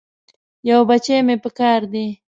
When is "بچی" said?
0.89-1.17